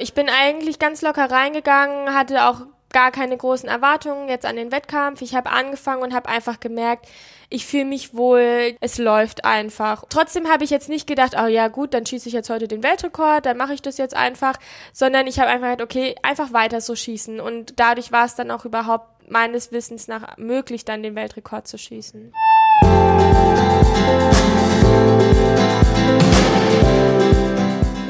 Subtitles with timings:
[0.00, 4.70] Ich bin eigentlich ganz locker reingegangen, hatte auch gar keine großen Erwartungen jetzt an den
[4.70, 5.20] Wettkampf.
[5.22, 7.06] Ich habe angefangen und habe einfach gemerkt,
[7.50, 10.04] ich fühle mich wohl, es läuft einfach.
[10.08, 12.82] Trotzdem habe ich jetzt nicht gedacht, oh ja gut, dann schieße ich jetzt heute den
[12.82, 14.56] Weltrekord, dann mache ich das jetzt einfach,
[14.92, 18.50] sondern ich habe einfach gedacht, okay, einfach weiter so schießen und dadurch war es dann
[18.50, 22.32] auch überhaupt meines Wissens nach möglich, dann den Weltrekord zu schießen.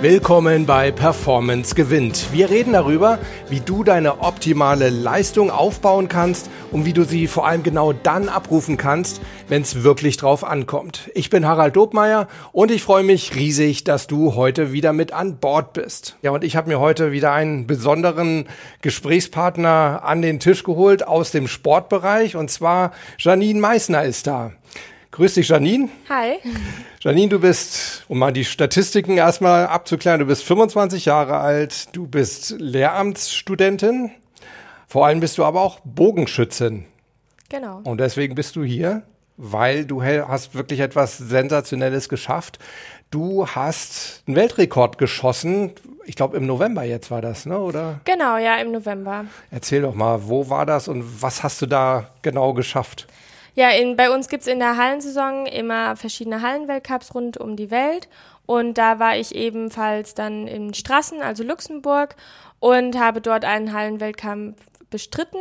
[0.00, 2.32] Willkommen bei Performance gewinnt.
[2.32, 7.48] Wir reden darüber, wie du deine optimale Leistung aufbauen kannst und wie du sie vor
[7.48, 11.10] allem genau dann abrufen kannst, wenn es wirklich drauf ankommt.
[11.14, 15.38] Ich bin Harald Dobmeier und ich freue mich riesig, dass du heute wieder mit an
[15.38, 16.16] Bord bist.
[16.22, 18.46] Ja, und ich habe mir heute wieder einen besonderen
[18.82, 24.52] Gesprächspartner an den Tisch geholt aus dem Sportbereich und zwar Janine Meissner ist da.
[25.10, 25.88] Grüß dich, Janine.
[26.08, 26.38] Hi.
[27.00, 32.06] Janine, du bist, um mal die Statistiken erstmal abzuklären, du bist 25 Jahre alt, du
[32.06, 34.10] bist Lehramtsstudentin,
[34.86, 36.84] vor allem bist du aber auch Bogenschützin.
[37.48, 37.80] Genau.
[37.84, 39.02] Und deswegen bist du hier,
[39.38, 42.58] weil du hast wirklich etwas Sensationelles geschafft.
[43.10, 45.72] Du hast einen Weltrekord geschossen.
[46.04, 47.58] Ich glaube, im November jetzt war das, ne?
[47.58, 48.00] Oder?
[48.04, 49.24] Genau, ja, im November.
[49.50, 53.06] Erzähl doch mal, wo war das und was hast du da genau geschafft?
[53.58, 58.08] Ja, in, bei uns gibt's in der Hallensaison immer verschiedene Hallenweltcups rund um die Welt.
[58.46, 62.14] Und da war ich ebenfalls dann in Strassen, also Luxemburg,
[62.60, 64.58] und habe dort einen Hallenweltkampf
[64.90, 65.40] bestritten.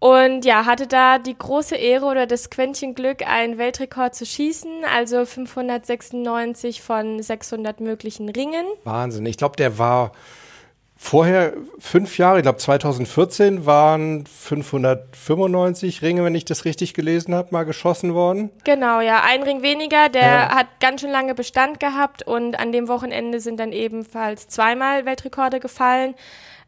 [0.00, 4.84] Und ja, hatte da die große Ehre oder das Quäntchen Glück, einen Weltrekord zu schießen,
[4.94, 8.66] also 596 von 600 möglichen Ringen.
[8.84, 9.24] Wahnsinn.
[9.24, 10.12] Ich glaube, der war
[11.02, 17.48] Vorher fünf Jahre, ich glaube 2014 waren 595 Ringe, wenn ich das richtig gelesen habe,
[17.52, 18.50] mal geschossen worden.
[18.64, 20.54] Genau, ja, ein Ring weniger, der ja.
[20.54, 25.58] hat ganz schön lange Bestand gehabt und an dem Wochenende sind dann ebenfalls zweimal Weltrekorde
[25.58, 26.14] gefallen.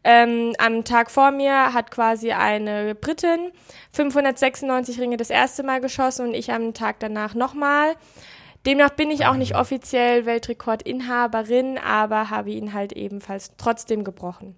[0.03, 3.51] Ähm, am Tag vor mir hat quasi eine Britin
[3.93, 7.93] 596 Ringe das erste Mal geschossen und ich am Tag danach nochmal.
[8.65, 14.55] Demnach bin ich auch nicht offiziell Weltrekordinhaberin, aber habe ihn halt ebenfalls trotzdem gebrochen.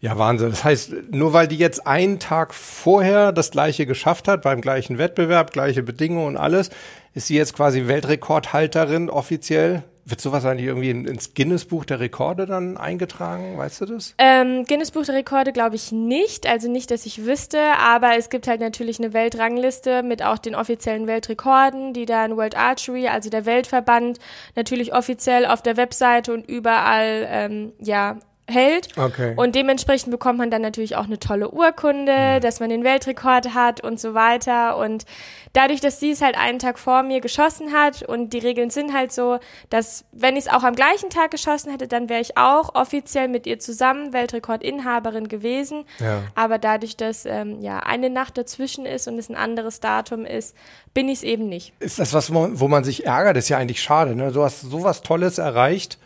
[0.00, 0.50] Ja, Wahnsinn.
[0.50, 4.96] Das heißt, nur weil die jetzt einen Tag vorher das gleiche geschafft hat, beim gleichen
[4.96, 6.70] Wettbewerb, gleiche Bedingungen und alles,
[7.14, 9.84] ist sie jetzt quasi Weltrekordhalterin offiziell?
[10.08, 13.58] Wird sowas eigentlich irgendwie ins Guinness-Buch der Rekorde dann eingetragen?
[13.58, 14.14] Weißt du das?
[14.16, 16.46] Ähm, Guinness-Buch der Rekorde glaube ich nicht.
[16.46, 17.60] Also nicht, dass ich wüsste.
[17.78, 22.56] Aber es gibt halt natürlich eine Weltrangliste mit auch den offiziellen Weltrekorden, die dann World
[22.56, 24.18] Archery, also der Weltverband,
[24.56, 28.18] natürlich offiziell auf der Webseite und überall ähm, ja
[28.48, 28.96] hält.
[28.96, 29.34] Okay.
[29.36, 32.40] Und dementsprechend bekommt man dann natürlich auch eine tolle Urkunde, mhm.
[32.40, 34.78] dass man den Weltrekord hat und so weiter.
[34.78, 35.04] Und
[35.52, 38.94] dadurch, dass sie es halt einen Tag vor mir geschossen hat und die Regeln sind
[38.94, 39.38] halt so,
[39.70, 43.28] dass wenn ich es auch am gleichen Tag geschossen hätte, dann wäre ich auch offiziell
[43.28, 45.84] mit ihr zusammen Weltrekordinhaberin gewesen.
[45.98, 46.22] Ja.
[46.34, 50.56] Aber dadurch, dass ähm, ja eine Nacht dazwischen ist und es ein anderes Datum ist,
[50.94, 51.74] bin ich es eben nicht.
[51.80, 53.36] Ist das was, wo man sich ärgert?
[53.36, 54.14] Das ist ja eigentlich schade.
[54.14, 54.32] Ne?
[54.32, 55.98] Du hast sowas Tolles erreicht.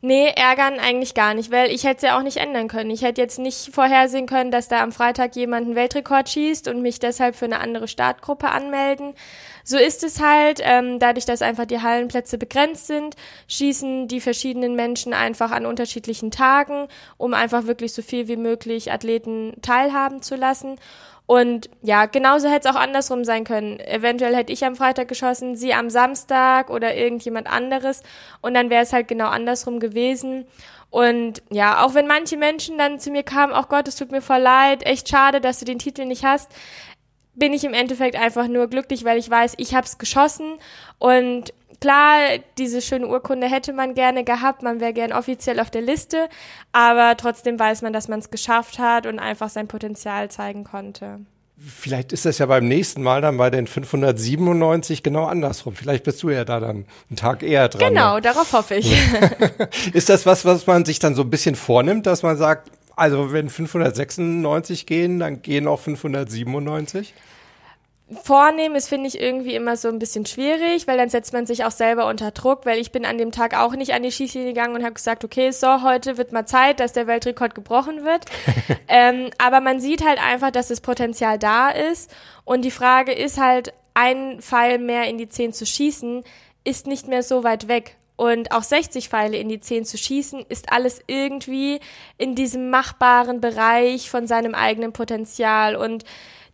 [0.00, 2.90] Nee, ärgern eigentlich gar nicht, weil ich hätte es ja auch nicht ändern können.
[2.90, 6.82] Ich hätte jetzt nicht vorhersehen können, dass da am Freitag jemand einen Weltrekord schießt und
[6.82, 9.14] mich deshalb für eine andere Startgruppe anmelden.
[9.64, 10.60] So ist es halt.
[10.62, 13.16] Ähm, dadurch, dass einfach die Hallenplätze begrenzt sind,
[13.48, 16.86] schießen die verschiedenen Menschen einfach an unterschiedlichen Tagen,
[17.16, 20.78] um einfach wirklich so viel wie möglich Athleten teilhaben zu lassen.
[21.28, 23.80] Und ja, genauso hätte es auch andersrum sein können.
[23.80, 28.02] Eventuell hätte ich am Freitag geschossen, sie am Samstag oder irgendjemand anderes.
[28.40, 30.46] Und dann wäre es halt genau andersrum gewesen.
[30.88, 34.10] Und ja, auch wenn manche Menschen dann zu mir kamen, ach oh Gott, es tut
[34.10, 36.50] mir voll leid, echt schade, dass du den Titel nicht hast,
[37.34, 40.54] bin ich im Endeffekt einfach nur glücklich, weil ich weiß, ich habe es geschossen
[40.98, 45.82] und klar, diese schöne Urkunde hätte man gerne gehabt, man wäre gern offiziell auf der
[45.82, 46.28] Liste,
[46.72, 51.20] aber trotzdem weiß man, dass man es geschafft hat und einfach sein Potenzial zeigen konnte.
[51.60, 55.74] Vielleicht ist das ja beim nächsten Mal dann bei den 597 genau andersrum.
[55.74, 57.88] Vielleicht bist du ja da dann einen Tag eher dran.
[57.88, 58.20] Genau, ne?
[58.20, 58.96] darauf hoffe ich.
[59.92, 63.32] ist das was, was man sich dann so ein bisschen vornimmt, dass man sagt, also
[63.32, 67.12] wenn 596 gehen, dann gehen auch 597?
[68.22, 71.64] Vornehmen ist, finde ich, irgendwie immer so ein bisschen schwierig, weil dann setzt man sich
[71.64, 74.54] auch selber unter Druck, weil ich bin an dem Tag auch nicht an die Schießlinie
[74.54, 78.24] gegangen und habe gesagt, okay, so, heute wird mal Zeit, dass der Weltrekord gebrochen wird.
[78.88, 82.10] ähm, aber man sieht halt einfach, dass das Potenzial da ist
[82.44, 86.22] und die Frage ist halt, ein Pfeil mehr in die 10 zu schießen,
[86.62, 87.96] ist nicht mehr so weit weg.
[88.14, 91.80] Und auch 60 Pfeile in die 10 zu schießen, ist alles irgendwie
[92.16, 95.74] in diesem machbaren Bereich von seinem eigenen Potenzial.
[95.74, 96.04] Und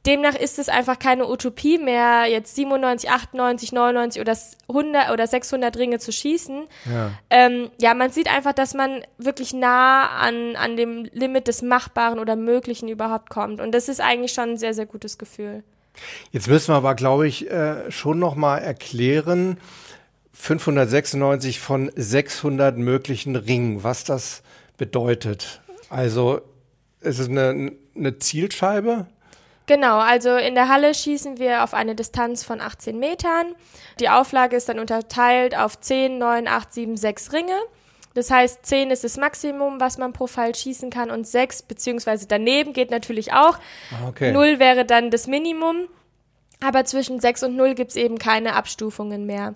[0.06, 4.36] Demnach ist es einfach keine Utopie mehr, jetzt 97, 98, 99 oder
[4.68, 6.66] 100 oder 600 Ringe zu schießen.
[6.92, 11.62] Ja, ähm, ja man sieht einfach, dass man wirklich nah an, an dem Limit des
[11.62, 13.60] Machbaren oder Möglichen überhaupt kommt.
[13.60, 15.64] Und das ist eigentlich schon ein sehr, sehr gutes Gefühl.
[16.32, 19.58] Jetzt müssen wir aber, glaube ich, äh, schon noch mal erklären,
[20.34, 24.42] 596 von 600 möglichen Ringen, was das
[24.76, 25.62] bedeutet.
[25.88, 26.40] Also
[27.00, 29.06] es ist eine, eine Zielscheibe.
[29.66, 33.54] Genau, also in der Halle schießen wir auf eine Distanz von 18 Metern.
[33.98, 37.56] Die Auflage ist dann unterteilt auf 10, 9, 8, 7, 6 Ringe.
[38.12, 42.26] Das heißt, 10 ist das Maximum, was man pro Pfeil schießen kann und 6 beziehungsweise
[42.28, 43.58] daneben geht natürlich auch.
[43.90, 44.32] Ah, okay.
[44.32, 45.88] 0 wäre dann das Minimum,
[46.62, 49.54] aber zwischen 6 und 0 gibt es eben keine Abstufungen mehr.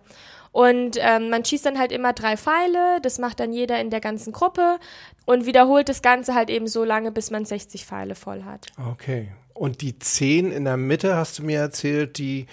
[0.50, 4.00] Und ähm, man schießt dann halt immer drei Pfeile, das macht dann jeder in der
[4.00, 4.78] ganzen Gruppe
[5.24, 8.66] und wiederholt das Ganze halt eben so lange, bis man 60 Pfeile voll hat.
[8.90, 9.28] Okay.
[9.58, 12.46] Und die 10 in der Mitte, hast du mir erzählt, die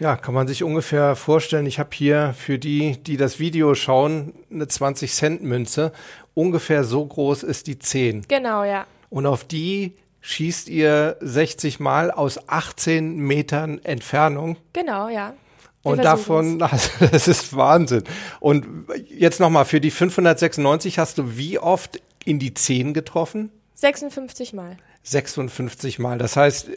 [0.00, 1.66] ja, kann man sich ungefähr vorstellen.
[1.66, 5.92] Ich habe hier für die, die das Video schauen, eine 20 Cent Münze.
[6.34, 8.22] Ungefähr so groß ist die 10.
[8.26, 8.86] Genau, ja.
[9.10, 14.56] Und auf die schießt ihr 60 Mal aus 18 Metern Entfernung.
[14.72, 15.34] Genau, ja.
[15.82, 18.04] Wir und davon, das ist Wahnsinn.
[18.40, 18.66] Und
[19.06, 23.50] jetzt nochmal, für die 596 hast du wie oft in die 10 getroffen?
[23.74, 24.78] 56 Mal.
[25.02, 26.18] 56 Mal.
[26.18, 26.68] Das heißt,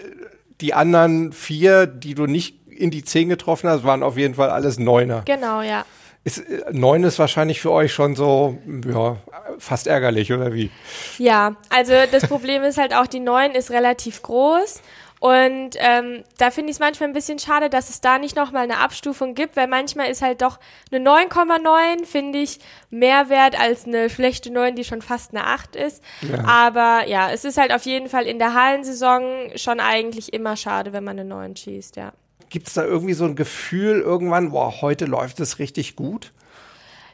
[0.61, 4.49] die anderen vier, die du nicht in die zehn getroffen hast, waren auf jeden Fall
[4.49, 5.23] alles Neuner.
[5.25, 5.85] Genau, ja.
[6.23, 9.17] Ist, äh, neun ist wahrscheinlich für euch schon so, ja,
[9.59, 10.71] fast ärgerlich, oder wie?
[11.17, 14.81] Ja, also das Problem ist halt auch, die neun ist relativ groß.
[15.23, 18.63] Und ähm, da finde ich es manchmal ein bisschen schade, dass es da nicht nochmal
[18.63, 20.59] eine Abstufung gibt, weil manchmal ist halt doch
[20.91, 22.59] eine 9,9, finde ich,
[22.89, 26.03] mehr wert als eine schlechte 9, die schon fast eine 8 ist.
[26.29, 26.43] Ja.
[26.43, 29.23] Aber ja, es ist halt auf jeden Fall in der Hallensaison
[29.55, 32.11] schon eigentlich immer schade, wenn man eine 9 schießt, ja.
[32.49, 36.33] Gibt es da irgendwie so ein Gefühl irgendwann, boah, heute läuft es richtig gut?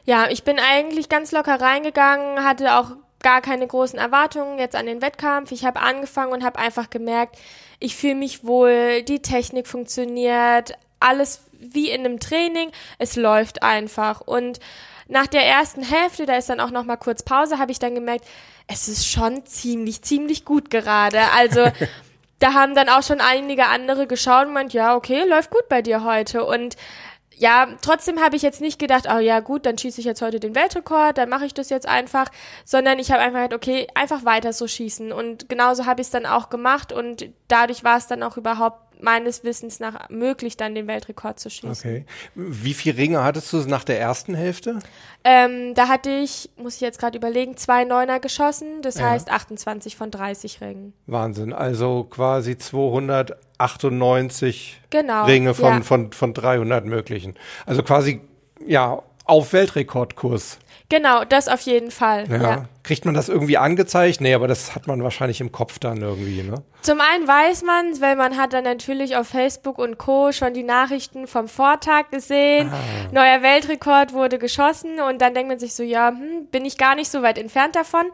[0.04, 4.86] Ja, ich bin eigentlich ganz locker reingegangen, hatte auch gar keine großen Erwartungen jetzt an
[4.86, 5.52] den Wettkampf.
[5.52, 7.36] Ich habe angefangen und habe einfach gemerkt,
[7.78, 14.20] ich fühle mich wohl, die Technik funktioniert, alles wie in einem Training, es läuft einfach
[14.20, 14.60] und
[15.10, 17.94] nach der ersten Hälfte, da ist dann auch noch mal kurz Pause, habe ich dann
[17.94, 18.24] gemerkt,
[18.68, 21.20] es ist schon ziemlich ziemlich gut gerade.
[21.36, 21.64] Also
[22.38, 25.82] da haben dann auch schon einige andere geschaut und meint, ja, okay, läuft gut bei
[25.82, 26.44] dir heute.
[26.44, 26.76] Und
[27.40, 30.40] ja, trotzdem habe ich jetzt nicht gedacht, oh ja gut, dann schieße ich jetzt heute
[30.40, 32.26] den Weltrekord, dann mache ich das jetzt einfach,
[32.66, 35.10] sondern ich habe einfach gedacht, okay, einfach weiter so schießen.
[35.10, 38.89] Und genauso habe ich es dann auch gemacht und dadurch war es dann auch überhaupt
[39.02, 41.70] meines Wissens nach möglich, dann den Weltrekord zu schießen.
[41.70, 42.04] Okay.
[42.34, 44.78] Wie viele Ringe hattest du nach der ersten Hälfte?
[45.24, 49.10] Ähm, da hatte ich, muss ich jetzt gerade überlegen, zwei Neuner geschossen, das ja.
[49.10, 50.92] heißt 28 von 30 Ringen.
[51.06, 55.80] Wahnsinn, also quasi 298 genau, Ringe von, ja.
[55.82, 57.34] von, von 300 möglichen.
[57.66, 58.20] Also quasi,
[58.66, 60.58] ja, auf Weltrekordkurs.
[60.90, 62.28] Genau, das auf jeden Fall.
[62.28, 62.42] Ja.
[62.42, 62.64] ja.
[62.82, 64.20] Kriegt man das irgendwie angezeigt?
[64.20, 66.62] Nee, aber das hat man wahrscheinlich im Kopf dann irgendwie, ne?
[66.82, 70.32] Zum einen weiß man weil man hat dann natürlich auf Facebook und Co.
[70.32, 72.70] schon die Nachrichten vom Vortag gesehen.
[72.72, 73.12] Ah.
[73.12, 76.96] Neuer Weltrekord wurde geschossen und dann denkt man sich so, ja, hm, bin ich gar
[76.96, 78.06] nicht so weit entfernt davon.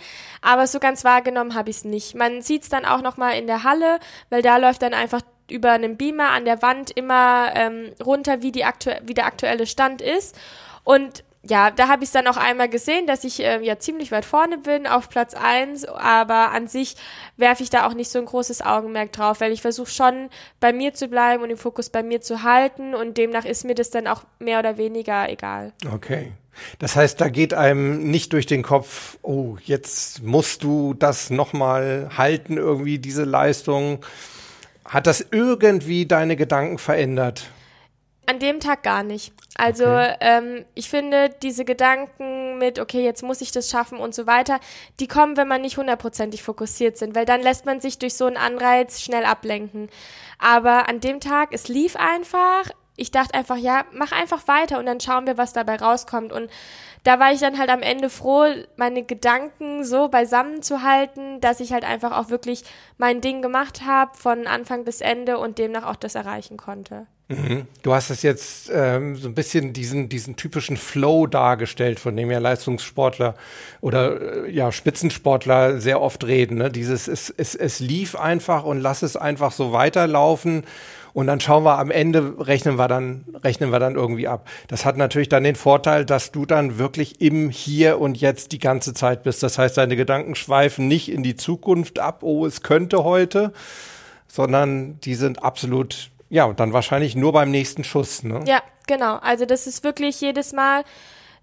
[0.42, 2.14] Aber so ganz wahrgenommen habe ich es nicht.
[2.14, 5.72] Man sieht es dann auch nochmal in der Halle, weil da läuft dann einfach über
[5.72, 10.02] einen Beamer an der Wand immer ähm, runter, wie, die aktu wie der aktuelle Stand
[10.02, 10.36] ist.
[10.84, 14.10] Und ja, da habe ich es dann auch einmal gesehen, dass ich äh, ja ziemlich
[14.12, 15.84] weit vorne bin, auf Platz eins.
[15.84, 16.96] aber an sich
[17.36, 20.28] werfe ich da auch nicht so ein großes Augenmerk drauf, weil ich versuche schon
[20.60, 23.74] bei mir zu bleiben und den Fokus bei mir zu halten und demnach ist mir
[23.74, 25.72] das dann auch mehr oder weniger egal.
[25.92, 26.32] Okay.
[26.78, 32.10] Das heißt, da geht einem nicht durch den Kopf, oh, jetzt musst du das nochmal
[32.16, 34.04] halten, irgendwie diese Leistung.
[34.84, 37.50] Hat das irgendwie deine Gedanken verändert?
[38.26, 39.32] An dem Tag gar nicht.
[39.56, 40.16] Also okay.
[40.20, 44.58] ähm, ich finde, diese Gedanken mit, okay, jetzt muss ich das schaffen und so weiter,
[44.98, 48.26] die kommen, wenn man nicht hundertprozentig fokussiert sind, weil dann lässt man sich durch so
[48.26, 49.88] einen Anreiz schnell ablenken.
[50.38, 52.70] Aber an dem Tag, es lief einfach.
[52.96, 56.32] Ich dachte einfach, ja, mach einfach weiter und dann schauen wir, was dabei rauskommt.
[56.32, 56.50] Und
[57.04, 61.60] da war ich dann halt am Ende froh, meine Gedanken so beisammen zu halten, dass
[61.60, 62.64] ich halt einfach auch wirklich
[62.98, 67.06] mein Ding gemacht habe von Anfang bis Ende und demnach auch das erreichen konnte.
[67.28, 67.66] Mhm.
[67.82, 72.30] Du hast es jetzt ähm, so ein bisschen diesen, diesen typischen Flow dargestellt, von dem
[72.30, 73.34] ja Leistungssportler
[73.80, 76.58] oder äh, ja Spitzensportler sehr oft reden.
[76.58, 76.70] Ne?
[76.70, 80.64] Dieses es, es, es lief einfach und lass es einfach so weiterlaufen
[81.16, 84.48] und dann schauen wir am Ende rechnen wir dann rechnen wir dann irgendwie ab.
[84.68, 88.58] Das hat natürlich dann den Vorteil, dass du dann wirklich im Hier und Jetzt die
[88.58, 89.42] ganze Zeit bist.
[89.42, 92.22] Das heißt, deine Gedanken schweifen nicht in die Zukunft ab.
[92.22, 93.52] Oh, es könnte heute
[94.36, 98.22] sondern die sind absolut, ja, und dann wahrscheinlich nur beim nächsten Schuss.
[98.22, 98.40] Ne?
[98.46, 99.16] Ja, genau.
[99.16, 100.84] Also das ist wirklich jedes Mal,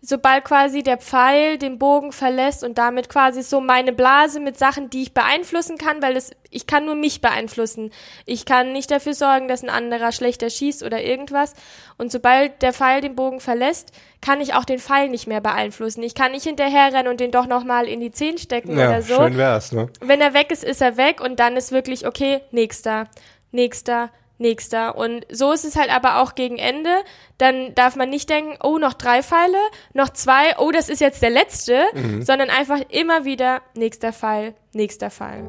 [0.05, 4.89] sobald quasi der Pfeil den Bogen verlässt und damit quasi so meine Blase mit Sachen,
[4.89, 7.89] die ich beeinflussen kann, weil es, ich kann nur mich beeinflussen.
[8.25, 11.53] Ich kann nicht dafür sorgen, dass ein anderer schlechter schießt oder irgendwas.
[11.97, 16.03] Und sobald der Pfeil den Bogen verlässt, kann ich auch den Pfeil nicht mehr beeinflussen.
[16.03, 19.15] Ich kann nicht hinterherrennen und den doch nochmal in die Zehen stecken ja, oder so.
[19.15, 19.87] Schön wär's, ne?
[20.01, 23.07] Wenn er weg ist, ist er weg und dann ist wirklich, okay, nächster,
[23.51, 24.09] nächster,
[24.43, 24.95] nächster.
[24.95, 26.91] Und so ist es halt aber auch gegen Ende.
[27.39, 29.57] Dann darf man nicht denken, oh, noch drei Pfeile,
[29.93, 32.21] noch zwei, oh, das ist jetzt der letzte, mhm.
[32.21, 35.47] sondern einfach immer wieder nächster Pfeil, nächster Pfeil.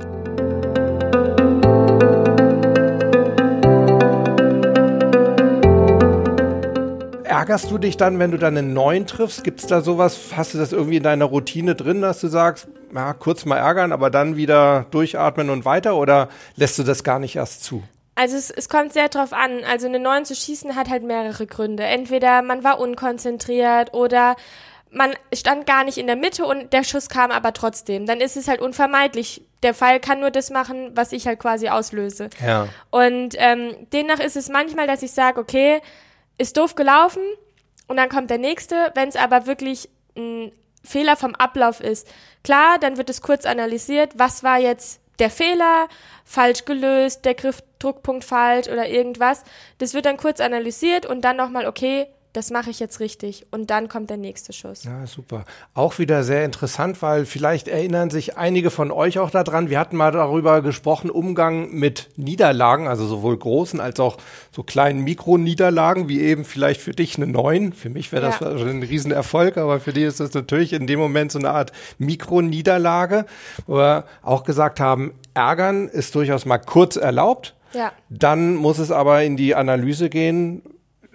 [7.25, 9.45] Ärgerst du dich dann, wenn du dann einen neuen triffst?
[9.45, 10.19] Gibt es da sowas?
[10.35, 13.93] Hast du das irgendwie in deiner Routine drin, dass du sagst, ja, kurz mal ärgern,
[13.93, 15.97] aber dann wieder durchatmen und weiter?
[15.97, 17.83] Oder lässt du das gar nicht erst zu?
[18.15, 19.65] Also es, es kommt sehr drauf an.
[19.65, 21.85] Also eine 9 zu schießen hat halt mehrere Gründe.
[21.85, 24.37] Entweder man war unkonzentriert oder
[24.91, 28.07] man stand gar nicht in der Mitte und der Schuss kam aber trotzdem.
[28.07, 29.43] Dann ist es halt unvermeidlich.
[29.63, 32.31] Der Pfeil kann nur das machen, was ich halt quasi auslöse.
[32.45, 32.69] Ja.
[32.91, 35.81] Und ähm, demnach ist es manchmal, dass ich sage, okay,
[36.39, 37.23] ist doof gelaufen
[37.89, 38.93] und dann kommt der nächste.
[38.95, 40.53] Wenn es aber wirklich ein
[40.85, 42.07] Fehler vom Ablauf ist,
[42.45, 45.89] klar, dann wird es kurz analysiert, was war jetzt der Fehler,
[46.25, 49.45] falsch gelöst, der Griffdruckpunkt falsch oder irgendwas.
[49.79, 53.47] Das wird dann kurz analysiert und dann nochmal, okay, das mache ich jetzt richtig.
[53.53, 54.83] Und dann kommt der nächste Schuss.
[54.83, 55.45] Ja, super.
[55.73, 59.71] Auch wieder sehr interessant, weil vielleicht erinnern sich einige von euch auch daran.
[59.71, 64.19] Wir hatten mal darüber gesprochen, Umgang mit Niederlagen, also sowohl großen als auch
[64.51, 67.73] so kleinen Mikroniederlagen, wie eben vielleicht für dich eine neun.
[67.73, 68.49] Für mich wäre das ja.
[68.49, 73.27] ein Riesenerfolg, aber für dich ist das natürlich in dem Moment so eine Art Mikroniederlage,
[73.69, 77.55] wo wir auch gesagt haben, ärgern ist durchaus mal kurz erlaubt.
[77.75, 77.93] Ja.
[78.09, 80.63] Dann muss es aber in die Analyse gehen,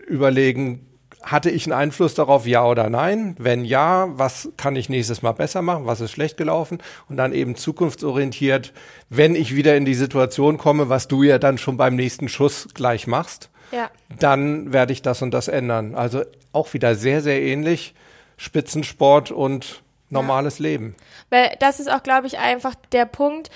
[0.07, 0.85] überlegen,
[1.21, 3.35] hatte ich einen Einfluss darauf, ja oder nein?
[3.38, 5.85] Wenn ja, was kann ich nächstes Mal besser machen?
[5.85, 6.79] Was ist schlecht gelaufen?
[7.09, 8.73] Und dann eben zukunftsorientiert,
[9.09, 12.69] wenn ich wieder in die Situation komme, was du ja dann schon beim nächsten Schuss
[12.73, 13.89] gleich machst, ja.
[14.19, 15.95] dann werde ich das und das ändern.
[15.95, 16.23] Also
[16.53, 17.93] auch wieder sehr, sehr ähnlich.
[18.38, 20.63] Spitzensport und normales ja.
[20.63, 20.95] Leben.
[21.29, 23.49] Weil das ist auch, glaube ich, einfach der Punkt,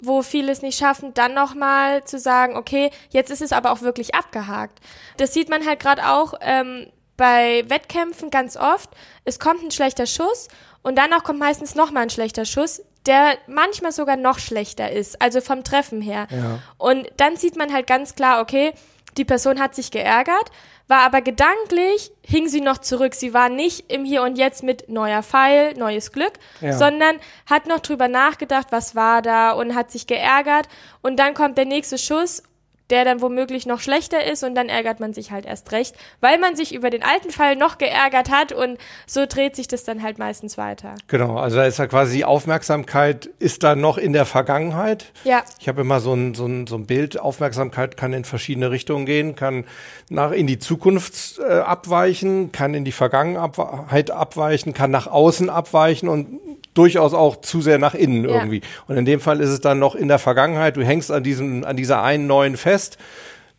[0.00, 3.82] wo viele es nicht schaffen, dann nochmal zu sagen, okay, jetzt ist es aber auch
[3.82, 4.78] wirklich abgehakt.
[5.16, 6.86] Das sieht man halt gerade auch ähm,
[7.18, 8.88] bei Wettkämpfen ganz oft,
[9.26, 10.48] es kommt ein schlechter Schuss
[10.82, 15.42] und danach kommt meistens nochmal ein schlechter Schuss, der manchmal sogar noch schlechter ist, also
[15.42, 16.28] vom Treffen her.
[16.30, 16.60] Ja.
[16.78, 18.72] Und dann sieht man halt ganz klar, okay,
[19.16, 20.50] die Person hat sich geärgert,
[20.86, 23.14] war aber gedanklich, hing sie noch zurück.
[23.14, 26.72] Sie war nicht im Hier und Jetzt mit neuer Pfeil, neues Glück, ja.
[26.72, 30.68] sondern hat noch drüber nachgedacht, was war da und hat sich geärgert.
[31.02, 32.42] Und dann kommt der nächste Schuss
[32.90, 36.38] der dann womöglich noch schlechter ist und dann ärgert man sich halt erst recht, weil
[36.38, 40.02] man sich über den alten Fall noch geärgert hat und so dreht sich das dann
[40.02, 40.94] halt meistens weiter.
[41.06, 45.12] Genau, also da ist ja quasi die Aufmerksamkeit ist da noch in der Vergangenheit.
[45.24, 45.42] Ja.
[45.60, 49.06] Ich habe immer so ein, so, ein, so ein Bild, Aufmerksamkeit kann in verschiedene Richtungen
[49.06, 49.64] gehen, kann
[50.08, 56.08] nach in die Zukunft äh, abweichen, kann in die Vergangenheit abweichen, kann nach außen abweichen
[56.08, 56.40] und
[56.78, 58.36] durchaus auch zu sehr nach innen ja.
[58.36, 58.62] irgendwie.
[58.86, 61.64] Und in dem Fall ist es dann noch in der Vergangenheit, du hängst an diesem,
[61.64, 62.98] an dieser einen neuen fest,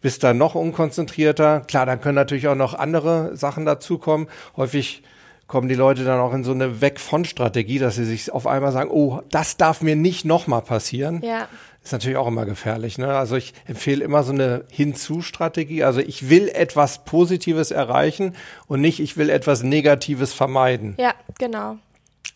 [0.01, 1.61] bist dann noch unkonzentrierter.
[1.67, 4.27] Klar, dann können natürlich auch noch andere Sachen dazukommen.
[4.55, 5.03] Häufig
[5.47, 8.47] kommen die Leute dann auch in so eine Weg von Strategie, dass sie sich auf
[8.47, 11.21] einmal sagen, oh, das darf mir nicht nochmal passieren.
[11.23, 11.47] Ja.
[11.83, 12.97] Ist natürlich auch immer gefährlich.
[12.97, 13.07] Ne?
[13.07, 15.83] Also ich empfehle immer so eine Hinzu-Strategie.
[15.83, 18.35] Also ich will etwas Positives erreichen
[18.67, 20.95] und nicht, ich will etwas Negatives vermeiden.
[20.97, 21.77] Ja, genau.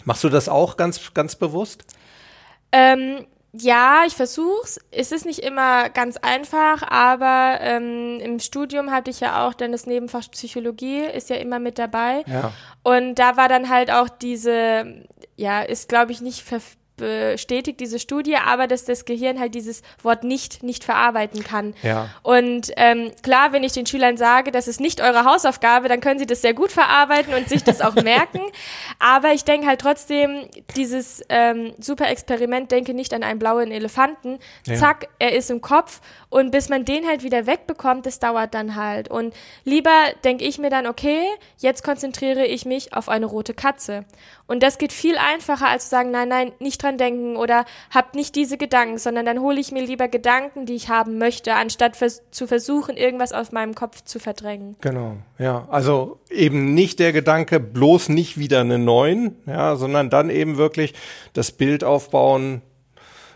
[0.06, 1.84] Machst du das auch ganz, ganz bewusst?
[2.72, 4.80] Ähm, ja, ich versuch's.
[4.90, 9.72] Es ist nicht immer ganz einfach, aber ähm, im Studium hatte ich ja auch dann
[9.72, 12.24] das Nebenfach Psychologie, ist ja immer mit dabei.
[12.26, 12.52] Ja.
[12.82, 15.06] Und da war dann halt auch diese,
[15.36, 16.62] ja, ist glaube ich nicht ver
[16.98, 21.74] bestätigt diese Studie, aber dass das Gehirn halt dieses Wort nicht nicht verarbeiten kann.
[21.82, 22.10] Ja.
[22.22, 26.20] Und ähm, klar, wenn ich den Schülern sage, das ist nicht eure Hausaufgabe, dann können
[26.20, 28.42] sie das sehr gut verarbeiten und sich das auch merken.
[29.00, 34.40] Aber ich denke halt trotzdem, dieses ähm, super Experiment, denke nicht an einen blauen Elefanten.
[34.68, 34.76] Ja.
[34.76, 38.76] Zack, er ist im Kopf und bis man den halt wieder wegbekommt, das dauert dann
[38.76, 39.10] halt.
[39.10, 39.34] Und
[39.64, 39.92] lieber
[40.24, 41.24] denke ich mir dann, okay,
[41.58, 44.06] jetzt konzentriere ich mich auf eine rote Katze.
[44.46, 48.16] Und das geht viel einfacher, als zu sagen, nein, nein, nicht dran denken oder habt
[48.16, 51.96] nicht diese Gedanken, sondern dann hole ich mir lieber Gedanken, die ich haben möchte, anstatt
[51.96, 54.76] vers zu versuchen, irgendwas aus meinem Kopf zu verdrängen.
[54.82, 55.68] Genau, ja.
[55.70, 60.94] Also eben nicht der Gedanke, bloß nicht wieder eine neuen, ja, sondern dann eben wirklich
[61.34, 62.62] das Bild aufbauen,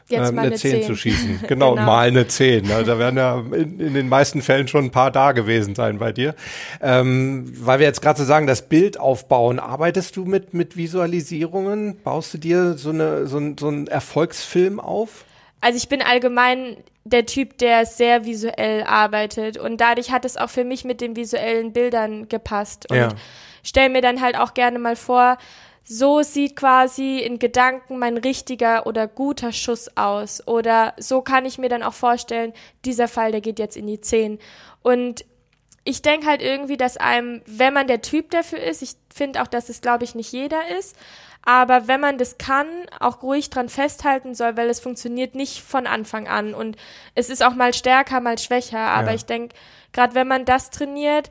[0.09, 0.83] Jetzt ähm, mal eine eine 10, 10.
[0.83, 1.43] zu schießen.
[1.47, 1.85] Genau, Genau.
[1.85, 2.65] mal eine 10.
[2.65, 2.83] Ne?
[2.85, 6.11] Da werden ja in, in den meisten Fällen schon ein paar da gewesen sein bei
[6.13, 6.33] dir.
[6.81, 12.01] Ähm, weil wir jetzt gerade so sagen, das Bild aufbauen, arbeitest du mit, mit Visualisierungen?
[12.03, 15.25] Baust du dir so, eine, so, ein, so einen Erfolgsfilm auf?
[15.61, 20.49] Also ich bin allgemein der Typ, der sehr visuell arbeitet und dadurch hat es auch
[20.49, 22.89] für mich mit den visuellen Bildern gepasst.
[22.91, 23.09] Und Ja.
[23.63, 25.37] stell mir dann halt auch gerne mal vor,
[25.89, 30.45] so sieht quasi in Gedanken mein richtiger oder guter Schuss aus.
[30.45, 32.51] Oder so kann ich mir dann auch vorstellen,
[32.83, 34.37] dieser Fall, der geht jetzt in die 10.
[34.83, 35.23] Und
[35.85, 39.47] ich denke halt irgendwie, dass einem, wenn man der Typ dafür ist, ich finde auch,
[39.47, 40.97] dass es, glaube ich, nicht jeder ist,
[41.45, 42.67] aber wenn man das kann,
[42.99, 46.75] auch ruhig dran festhalten soll, weil es funktioniert nicht von Anfang an und
[47.15, 49.15] es ist auch mal stärker, mal schwächer, aber Ja.
[49.15, 49.55] ich denke,
[49.93, 51.29] gerade wenn man das trainiert,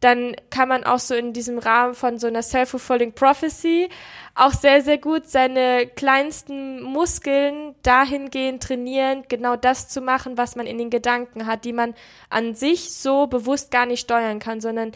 [0.00, 3.88] dann kann man auch so in diesem Rahmen von so einer self-fulfilling prophecy
[4.34, 10.66] auch sehr, sehr gut seine kleinsten Muskeln dahingehend trainieren, genau das zu machen, was man
[10.66, 11.94] in den Gedanken hat, die man
[12.30, 14.92] an sich so bewusst gar nicht steuern kann, sondern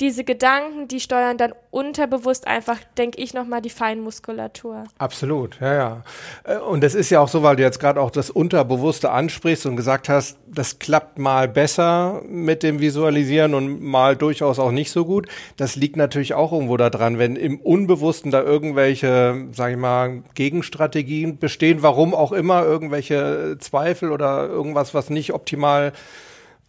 [0.00, 4.84] diese Gedanken, die steuern dann unterbewusst einfach, denke ich, nochmal die Feinmuskulatur.
[4.98, 6.02] Absolut, ja, ja.
[6.44, 9.66] Äh, Und es ist ja auch so, weil du jetzt gerade auch das Unterbewusste ansprichst
[9.66, 14.90] und gesagt hast, das klappt mal besser mit dem Visualisieren und mal durchaus auch nicht
[14.90, 15.28] so gut.
[15.56, 21.38] Das liegt natürlich auch irgendwo daran, wenn im Unbewussten da irgendwelche, sag ich mal, Gegenstrategien
[21.38, 25.92] bestehen, warum auch immer, irgendwelche Zweifel oder irgendwas, was nicht optimal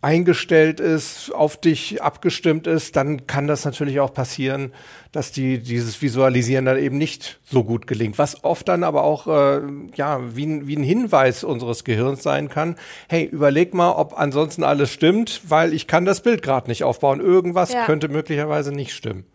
[0.04, 4.74] eingestellt ist, auf dich abgestimmt ist, dann kann das natürlich auch passieren,
[5.12, 8.18] dass die dieses Visualisieren dann eben nicht so gut gelingt.
[8.18, 9.62] Was oft dann aber auch äh,
[9.96, 12.78] ja wie, ein- wie ein Hinweis unseres Gehirns sein kann.
[13.10, 17.20] Hey, überleg mal, ob ansonsten alles stimmt, weil ich kann das Bild gerade nicht aufbauen.
[17.20, 17.86] Irgendwas Ja.
[17.86, 19.26] könnte möglicherweise nicht stimmen.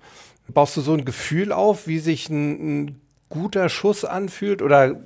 [0.48, 4.96] Baust du so ein Gefühl auf, wie sich ein, ein guter Schuss anfühlt, oder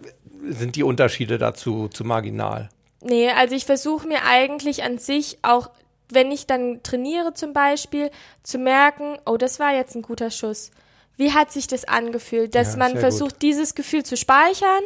[0.49, 2.69] sind die Unterschiede dazu zu marginal?
[3.01, 5.71] Nee, also ich versuche mir eigentlich an sich auch,
[6.11, 8.11] wenn ich dann trainiere zum Beispiel,
[8.43, 10.71] zu merken, oh, das war jetzt ein guter Schuss.
[11.17, 12.55] Wie hat sich das angefühlt?
[12.55, 14.83] Dass Ja, man versucht, dieses Gefühl zu speichern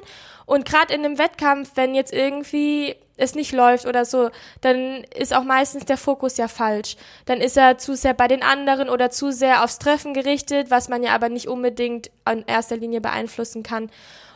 [0.47, 4.31] und gerade in einem Wettkampf, wenn jetzt irgendwie es nicht läuft oder so,
[4.61, 6.97] dann ist auch meistens der Fokus ja falsch.
[7.27, 10.89] Dann ist er zu sehr bei den anderen oder zu sehr aufs Treffen gerichtet, was
[10.89, 13.91] man ja aber nicht unbedingt in erster Linie beeinflussen kann.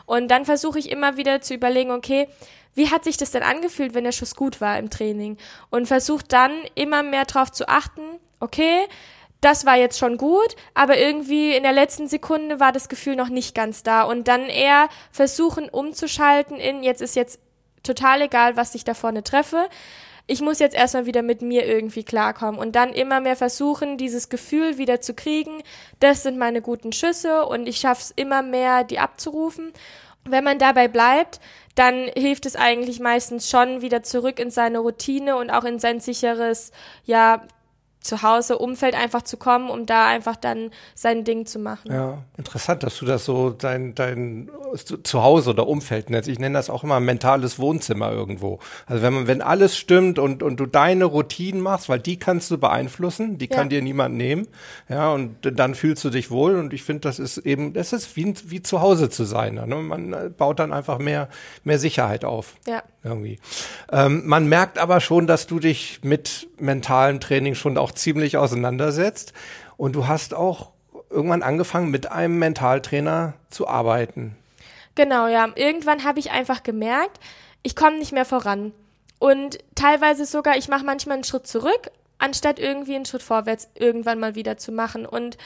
[0.09, 2.27] Und dann versuche ich immer wieder zu überlegen, okay,
[2.73, 5.37] wie hat sich das denn angefühlt, wenn der Schuss gut war im Training?
[5.69, 8.01] Und versucht dann immer mehr darauf zu achten,
[8.39, 8.87] okay,
[9.39, 13.29] das war jetzt schon gut, aber irgendwie in der letzten Sekunde war das Gefühl noch
[13.29, 14.01] nicht ganz da.
[14.01, 17.39] Und dann eher versuchen umzuschalten in, jetzt ist jetzt
[17.83, 19.69] total egal, was ich da vorne treffe.
[20.31, 24.29] Ich muss jetzt erstmal wieder mit mir irgendwie klarkommen und dann immer mehr versuchen, dieses
[24.29, 25.63] Gefühl wieder zu kriegen.
[25.99, 29.73] Das sind meine guten Schüsse und ich schaffe es immer mehr, die abzurufen.
[30.25, 31.39] Wenn man dabei bleibt,
[31.73, 35.99] dann hilft es eigentlich meistens schon wieder zurück in seine Routine und auch in sein
[35.99, 36.73] sicheres,
[37.05, 37.41] ja,
[38.01, 41.91] Zuhause, Umfeld einfach zu kommen, um da einfach dann sein Ding zu machen.
[41.91, 44.49] Ja, interessant, dass du das so dein, dein
[45.03, 46.29] Zuhause oder Umfeld nennst.
[46.29, 48.59] Ich nenne das auch immer mentales Wohnzimmer irgendwo.
[48.85, 52.49] Also wenn man, wenn alles stimmt und, und du deine Routinen machst, weil die kannst
[52.51, 53.77] du beeinflussen, die kann Ja.
[53.77, 54.47] dir niemand nehmen.
[54.87, 58.15] Ja, und dann fühlst du dich wohl und ich finde, das ist eben, das ist
[58.15, 59.55] wie, wie zu Hause zu sein.
[59.55, 59.65] Ne?
[59.75, 61.27] Man äh, baut dann einfach mehr,
[61.65, 62.81] mehr Sicherheit auf Ja.
[63.03, 63.39] irgendwie.
[63.91, 69.33] Ähm, man merkt aber schon, dass du dich mit mentalem Training schon auch ziemlich auseinandersetzt
[69.77, 70.71] und du hast auch
[71.09, 74.35] irgendwann angefangen, mit einem Mentaltrainer zu arbeiten.
[74.95, 75.47] Genau, ja.
[75.55, 77.19] Irgendwann habe ich einfach gemerkt,
[77.63, 78.73] ich komme nicht mehr voran.
[79.17, 84.19] Und teilweise sogar, ich mache manchmal einen Schritt zurück, anstatt irgendwie einen Schritt vorwärts irgendwann
[84.19, 85.05] mal wieder zu machen.
[85.05, 85.37] Und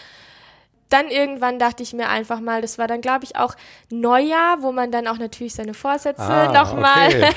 [0.93, 3.55] dann irgendwann dachte ich mir einfach mal, das war dann, glaube ich, auch
[3.89, 7.31] Neujahr, wo man dann auch natürlich seine Vorsätze Ah, nochmal okay.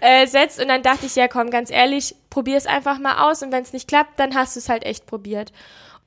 [0.00, 0.60] äh, setzt.
[0.60, 3.62] Und dann dachte ich, ja komm, ganz ehrlich, probier es einfach mal aus und wenn
[3.62, 5.52] es nicht klappt, dann hast du es halt echt probiert.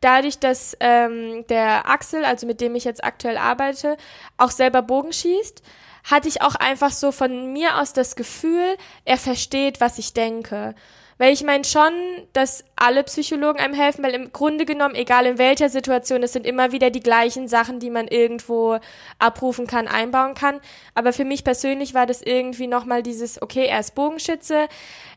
[0.01, 3.97] Dadurch, dass ähm, der Axel, also mit dem ich jetzt aktuell arbeite,
[4.37, 5.61] auch selber Bogen schießt,
[6.09, 10.75] hatte ich auch einfach so von mir aus das Gefühl, er versteht, was ich denke.
[11.19, 11.91] Weil ich meine schon,
[12.31, 16.47] dass alle Psychologen einem helfen, weil im Grunde genommen, egal in welcher Situation, es sind
[16.47, 18.79] immer wieder die gleichen Sachen, die man irgendwo
[19.19, 20.61] abrufen kann, einbauen kann.
[20.95, 24.69] Aber für mich persönlich war das irgendwie nochmal dieses, okay, er ist Bogenschütze,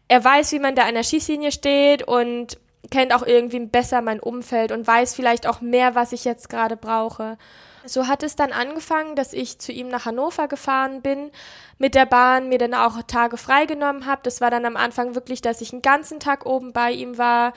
[0.08, 2.58] er weiß, wie man da an der Schießlinie steht und
[2.90, 6.76] kennt auch irgendwie besser mein Umfeld und weiß vielleicht auch mehr, was ich jetzt gerade
[6.76, 7.38] brauche.
[7.84, 11.30] So hat es dann angefangen, dass ich zu ihm nach Hannover gefahren bin
[11.78, 14.20] mit der Bahn, mir dann auch Tage freigenommen habe.
[14.24, 17.52] Das war dann am Anfang wirklich, dass ich einen ganzen Tag oben bei ihm war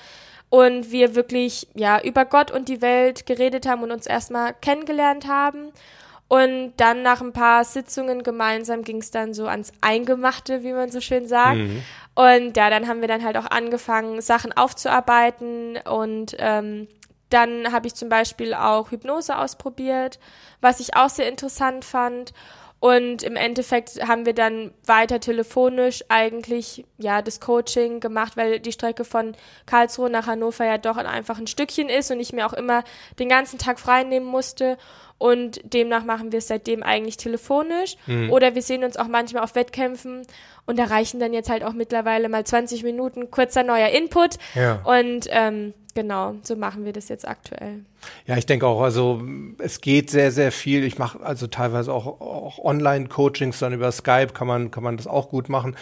[0.49, 5.27] und wir wirklich ja über Gott und die Welt geredet haben und uns erstmal kennengelernt
[5.27, 5.71] haben.
[6.27, 10.89] Und dann nach ein paar Sitzungen gemeinsam ging es dann so ans Eingemachte, wie man
[10.89, 11.57] so schön sagt.
[11.57, 11.83] Mhm.
[12.15, 16.87] Und ja, dann haben wir dann halt auch angefangen, Sachen aufzuarbeiten und ähm,
[17.35, 20.19] dann habe ich zum Beispiel auch Hypnose ausprobiert,
[20.61, 22.33] was ich auch sehr interessant fand.
[22.79, 28.71] Und im Endeffekt haben wir dann weiter telefonisch eigentlich ja das Coaching gemacht, weil die
[28.71, 32.53] Strecke von Karlsruhe nach Hannover ja doch einfach ein Stückchen ist und ich mir auch
[32.53, 32.83] immer
[33.19, 34.77] den ganzen Tag frei nehmen musste.
[35.17, 37.95] Und demnach machen wir es seitdem eigentlich telefonisch.
[38.05, 38.31] Mhm.
[38.31, 40.23] Oder wir sehen uns auch manchmal auf Wettkämpfen
[40.65, 44.37] und erreichen dann jetzt halt auch mittlerweile mal 20 Minuten kurzer neuer Input.
[44.55, 44.81] Ja.
[44.83, 47.85] Und ähm, genau, so machen wir das jetzt aktuell.
[48.27, 49.21] Ja, ich denke auch, also
[49.59, 50.83] es geht sehr, sehr viel.
[50.83, 55.07] Ich mache also teilweise auch, auch Online-Coachings dann über Skype, kann man, kann man das
[55.07, 55.75] auch gut machen.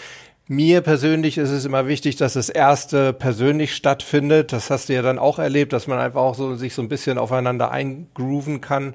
[0.49, 4.51] Mir persönlich ist es immer wichtig, dass das erste persönlich stattfindet.
[4.51, 6.89] Das hast du ja dann auch erlebt, dass man einfach auch so sich so ein
[6.89, 8.93] bisschen aufeinander eingrooven kann,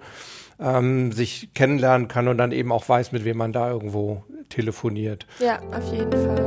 [0.61, 5.27] ähm, sich kennenlernen kann und dann eben auch weiß, mit wem man da irgendwo telefoniert.
[5.39, 6.47] Ja, auf jeden Fall.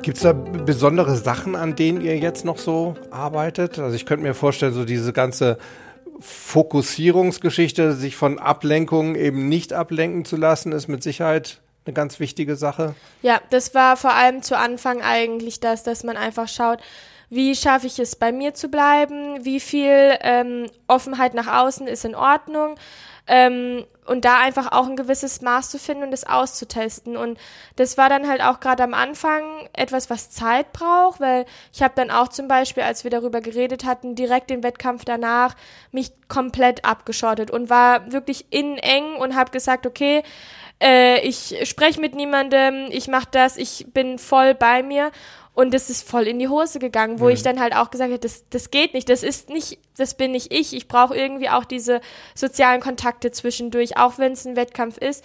[0.00, 3.78] Gibt es da besondere Sachen, an denen ihr jetzt noch so arbeitet?
[3.78, 5.58] Also ich könnte mir vorstellen, so diese ganze
[6.20, 12.56] Fokussierungsgeschichte, sich von Ablenkungen eben nicht ablenken zu lassen, ist mit Sicherheit eine ganz wichtige
[12.56, 12.94] Sache.
[13.22, 16.78] Ja, das war vor allem zu Anfang eigentlich das, dass man einfach schaut,
[17.28, 22.04] wie schaffe ich es bei mir zu bleiben, wie viel ähm, Offenheit nach außen ist
[22.04, 22.76] in Ordnung,
[23.26, 27.16] ähm, und da einfach auch ein gewisses Maß zu finden und es auszutesten.
[27.16, 27.38] Und
[27.76, 31.94] das war dann halt auch gerade am Anfang etwas, was Zeit braucht, weil ich habe
[31.94, 35.54] dann auch zum Beispiel, als wir darüber geredet hatten, direkt den Wettkampf danach
[35.92, 40.24] mich komplett abgeschottet und war wirklich innen eng und habe gesagt, okay,
[40.82, 45.12] äh, ich spreche mit niemandem, ich mache das, ich bin voll bei mir.
[45.54, 47.32] Und das ist voll in die Hose gegangen, wo mhm.
[47.32, 50.32] ich dann halt auch gesagt habe, das, das geht nicht, das ist nicht, das bin
[50.32, 50.74] nicht ich.
[50.74, 52.00] Ich brauche irgendwie auch diese
[52.34, 55.24] sozialen Kontakte zwischendurch, auch wenn es ein Wettkampf ist.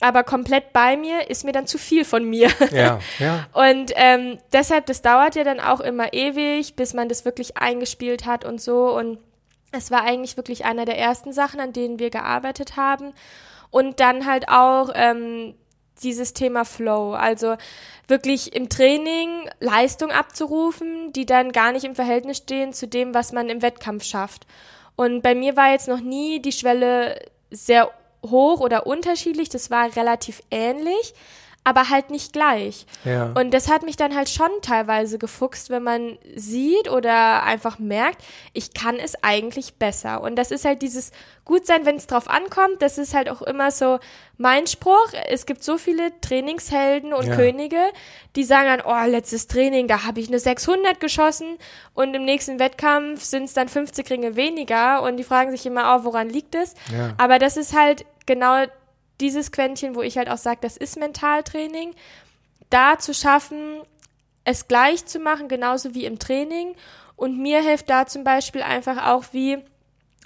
[0.00, 2.50] Aber komplett bei mir ist mir dann zu viel von mir.
[2.72, 3.46] Ja, ja.
[3.52, 8.26] Und ähm, deshalb, das dauert ja dann auch immer ewig, bis man das wirklich eingespielt
[8.26, 8.94] hat und so.
[8.94, 9.18] Und
[9.72, 13.14] es war eigentlich wirklich einer der ersten Sachen, an denen wir gearbeitet haben.
[13.70, 15.54] Und dann halt auch ähm,
[16.02, 17.12] dieses Thema Flow.
[17.12, 17.56] Also
[18.08, 23.32] wirklich im Training Leistung abzurufen, die dann gar nicht im Verhältnis stehen zu dem, was
[23.32, 24.46] man im Wettkampf schafft.
[24.96, 27.90] Und bei mir war jetzt noch nie die Schwelle sehr
[28.24, 31.14] hoch oder unterschiedlich, das war relativ ähnlich
[31.64, 32.86] aber halt nicht gleich.
[33.04, 33.32] Ja.
[33.34, 38.22] Und das hat mich dann halt schon teilweise gefuchst, wenn man sieht oder einfach merkt,
[38.52, 40.20] ich kann es eigentlich besser.
[40.20, 41.10] Und das ist halt dieses
[41.46, 42.82] Gutsein, wenn es drauf ankommt.
[42.82, 43.98] Das ist halt auch immer so
[44.36, 45.12] mein Spruch.
[45.28, 47.34] Es gibt so viele Trainingshelden und ja.
[47.34, 47.80] Könige,
[48.36, 51.56] die sagen dann, oh, letztes Training, da habe ich eine 600 geschossen
[51.94, 55.96] und im nächsten Wettkampf sind es dann 50 Ringe weniger und die fragen sich immer,
[55.96, 56.74] oh, woran liegt es?
[56.92, 57.14] Ja.
[57.16, 58.64] Aber das ist halt genau
[59.20, 61.94] dieses Quäntchen, wo ich halt auch sage, das ist Mentaltraining,
[62.70, 63.80] da zu schaffen,
[64.44, 66.74] es gleich zu machen, genauso wie im Training.
[67.16, 69.58] Und mir hilft da zum Beispiel einfach auch, wie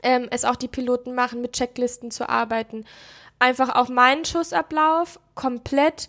[0.02, 2.84] ähm, es auch die Piloten machen, mit Checklisten zu arbeiten.
[3.38, 6.08] Einfach auch meinen Schussablauf komplett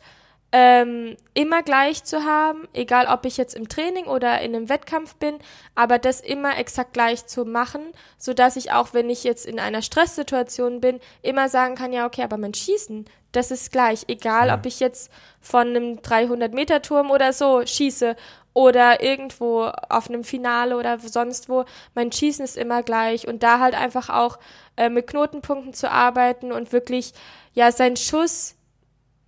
[0.51, 5.15] ähm, immer gleich zu haben, egal ob ich jetzt im Training oder in einem Wettkampf
[5.15, 5.37] bin,
[5.75, 7.81] aber das immer exakt gleich zu machen,
[8.17, 12.07] so dass ich auch, wenn ich jetzt in einer Stresssituation bin, immer sagen kann, ja,
[12.07, 14.55] okay, aber mein Schießen, das ist gleich, egal ja.
[14.55, 18.15] ob ich jetzt von einem 300 Meter Turm oder so schieße
[18.53, 23.59] oder irgendwo auf einem Finale oder sonst wo, mein Schießen ist immer gleich und da
[23.59, 24.39] halt einfach auch
[24.77, 27.13] äh, mit Knotenpunkten zu arbeiten und wirklich
[27.53, 28.55] ja sein Schuss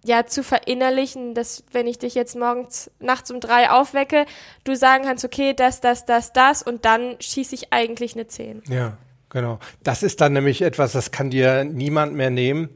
[0.03, 4.25] ja zu verinnerlichen, dass wenn ich dich jetzt morgens nachts um drei aufwecke,
[4.63, 8.63] du sagen kannst, okay, das, das, das, das und dann schieße ich eigentlich eine Zehn.
[8.67, 8.97] Ja,
[9.29, 9.59] genau.
[9.83, 12.69] Das ist dann nämlich etwas, das kann dir niemand mehr nehmen.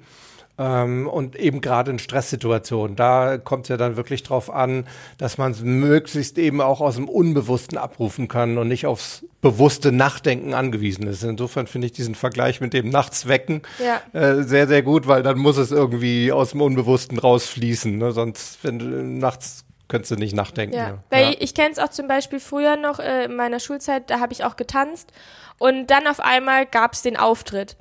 [0.57, 4.87] Ähm, und eben gerade in Stresssituationen, da kommt es ja dann wirklich drauf an,
[5.17, 9.91] dass man es möglichst eben auch aus dem Unbewussten abrufen kann und nicht aufs bewusste
[9.91, 11.23] Nachdenken angewiesen ist.
[11.23, 14.01] Insofern finde ich diesen Vergleich mit dem Nachtswecken ja.
[14.19, 17.97] äh, sehr, sehr gut, weil dann muss es irgendwie aus dem Unbewussten rausfließen.
[17.97, 18.11] Ne?
[18.13, 20.75] Sonst, wenn du nachts könntest du nicht nachdenken.
[20.75, 21.03] Ja, ja.
[21.09, 21.35] weil ja.
[21.39, 24.43] ich kenne es auch zum Beispiel früher noch äh, in meiner Schulzeit, da habe ich
[24.43, 25.11] auch getanzt
[25.57, 27.77] und dann auf einmal gab es den Auftritt.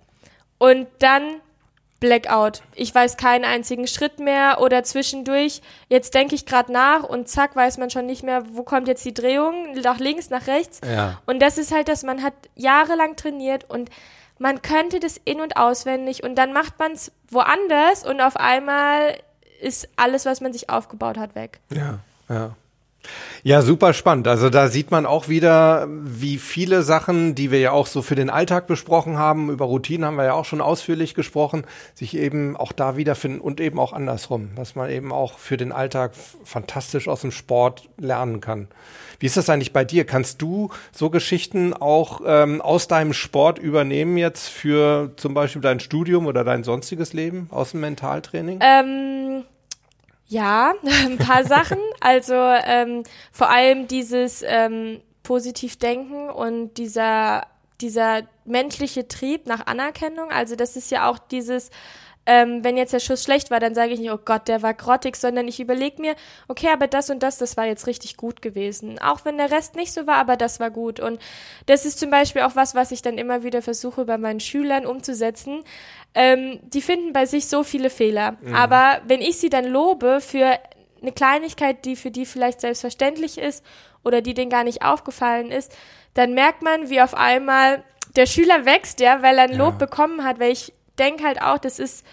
[0.59, 1.41] Und dann
[2.05, 2.61] Blackout.
[2.75, 5.62] Ich weiß keinen einzigen Schritt mehr oder zwischendurch.
[5.88, 9.05] Jetzt denke ich gerade nach und zack, weiß man schon nicht mehr, wo kommt jetzt
[9.07, 10.83] die Drehung, nach links, nach rechts.
[10.87, 11.21] Ja.
[11.25, 13.88] Und das ist halt, dass man hat jahrelang trainiert und
[14.38, 19.17] man könnte das in- und auswendig und dann macht man es woanders und auf einmal
[19.62, 21.61] ist alles, was man sich aufgebaut hat, weg.
[21.71, 22.55] Ja, ja.
[23.43, 24.27] Ja, super spannend.
[24.27, 28.14] Also da sieht man auch wieder, wie viele Sachen, die wir ja auch so für
[28.14, 31.64] den Alltag besprochen haben, über Routinen haben wir ja auch schon ausführlich gesprochen,
[31.95, 35.73] sich eben auch da wiederfinden und eben auch andersrum, was man eben auch für den
[35.73, 36.12] Alltag
[36.45, 38.69] fantastisch aus dem Sport lernen kann.
[39.19, 40.05] Wie ist das eigentlich bei dir?
[40.05, 45.81] Kannst du so Geschichten auch ähm, aus deinem Sport übernehmen jetzt für zum Beispiel dein
[45.81, 48.61] Studium oder dein sonstiges Leben aus dem Mentaltraining?
[48.62, 49.45] Ähm
[50.35, 51.79] ja, ein paar Sachen.
[52.01, 57.47] Also ähm, vor allem dieses ähm, Positivdenken und dieser,
[57.81, 60.31] dieser menschliche Trieb nach Anerkennung.
[60.31, 61.70] Also das ist ja auch dieses,
[62.27, 64.73] ähm, wenn jetzt der Schuss schlecht war, dann sage ich nicht, oh Gott, der war
[64.75, 66.15] grottig, sondern ich überlege mir,
[66.49, 68.99] okay, aber das und das, das war jetzt richtig gut gewesen.
[68.99, 71.01] Auch wenn der Rest nicht so war, aber das war gut.
[71.01, 71.21] Und
[71.67, 74.87] das ist zum Beispiel auch was, was ich dann immer wieder versuche, bei meinen Schülern
[74.87, 75.63] umzusetzen.
[76.15, 78.37] Ähm, die finden bei sich so viele Fehler.
[78.41, 78.55] Mhm.
[78.55, 80.59] Aber wenn ich sie dann lobe für
[81.03, 83.65] eine Kleinigkeit, die für die vielleicht selbstverständlich ist
[84.03, 85.77] oder die denen gar nicht aufgefallen ist,
[86.15, 87.83] dann merkt man, wie auf einmal
[88.17, 89.87] der Schüler wächst, ja, weil er ein Lob ja.
[89.87, 92.04] bekommen hat, weil ich denke halt auch, das ist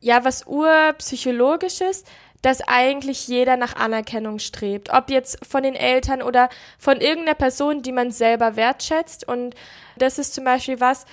[0.00, 2.04] ja was urpsychologisches,
[2.42, 4.90] dass eigentlich jeder nach Anerkennung strebt.
[4.92, 9.26] Ob jetzt von den Eltern oder von irgendeiner Person, die man selber wertschätzt.
[9.26, 9.54] Und
[9.96, 11.04] das ist zum Beispiel was,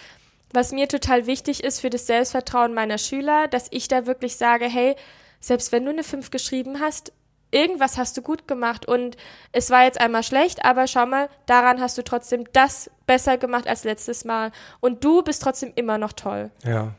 [0.52, 4.66] was mir total wichtig ist für das Selbstvertrauen meiner Schüler, dass ich da wirklich sage,
[4.66, 4.96] hey,
[5.40, 7.12] selbst wenn du eine 5 geschrieben hast,
[7.56, 9.16] irgendwas hast du gut gemacht und
[9.54, 13.68] es war jetzt einmal schlecht, aber schau mal, daran hast du trotzdem das besser gemacht
[13.68, 16.52] als letztes Mal und du bist trotzdem immer noch toll.
[16.66, 16.92] Ja.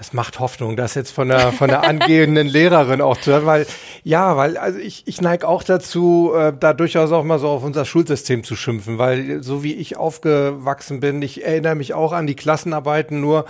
[0.00, 3.66] Es macht Hoffnung, das jetzt von der, von der angehenden Lehrerin auch zu hören, weil,
[4.04, 7.64] ja, weil, also ich, ich neige auch dazu, äh, da durchaus auch mal so auf
[7.64, 12.28] unser Schulsystem zu schimpfen, weil so wie ich aufgewachsen bin, ich erinnere mich auch an
[12.28, 13.44] die Klassenarbeiten nur,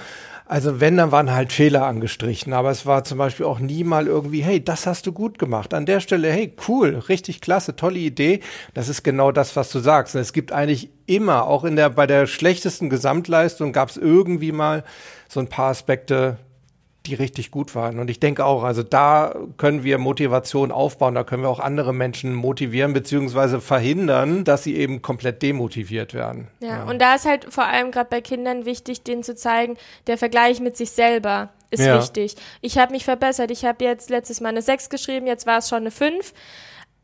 [0.48, 4.06] also wenn, dann waren halt Fehler angestrichen, aber es war zum Beispiel auch nie mal
[4.06, 5.74] irgendwie, hey, das hast du gut gemacht.
[5.74, 8.40] An der Stelle, hey, cool, richtig klasse, tolle Idee.
[8.72, 10.14] Das ist genau das, was du sagst.
[10.14, 14.84] Es gibt eigentlich immer, auch in der, bei der schlechtesten Gesamtleistung gab es irgendwie mal
[15.28, 16.38] so ein paar Aspekte,
[17.08, 17.98] die richtig gut waren.
[17.98, 21.92] Und ich denke auch, also da können wir Motivation aufbauen, da können wir auch andere
[21.92, 26.48] Menschen motivieren beziehungsweise verhindern, dass sie eben komplett demotiviert werden.
[26.60, 26.84] Ja, ja.
[26.84, 30.60] und da ist halt vor allem gerade bei Kindern wichtig, denen zu zeigen, der Vergleich
[30.60, 31.98] mit sich selber ist ja.
[31.98, 32.36] wichtig.
[32.60, 33.50] Ich habe mich verbessert.
[33.50, 36.32] Ich habe jetzt letztes Mal eine 6 geschrieben, jetzt war es schon eine 5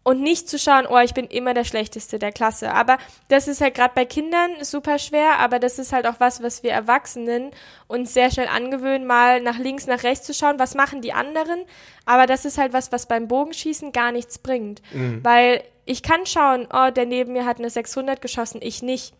[0.04, 2.72] und nicht zu schauen, oh, ich bin immer der Schlechteste der Klasse.
[2.72, 6.42] Aber das ist halt gerade bei Kindern super schwer, aber das ist halt auch was,
[6.42, 7.50] was wir Erwachsenen
[7.88, 11.64] uns sehr schnell angewöhnen, mal nach links, nach rechts zu schauen, was machen die anderen.
[12.04, 14.82] Aber das ist halt was, was beim Bogenschießen gar nichts bringt.
[14.92, 15.24] Mhm.
[15.24, 19.14] Weil ich kann schauen, oh, der neben mir hat eine 600 geschossen, ich nicht.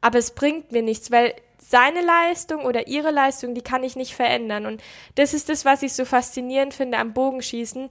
[0.00, 4.14] Aber es bringt mir nichts, weil seine Leistung oder ihre Leistung, die kann ich nicht
[4.14, 4.66] verändern.
[4.66, 4.82] Und
[5.16, 7.90] das ist das, was ich so faszinierend finde am Bogenschießen